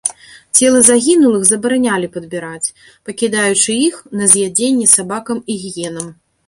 [0.59, 2.73] Целы загінулых забаранялі падбіраць,
[3.11, 6.07] пакідаючы іх на з'ядзенне сабакам і гіенам.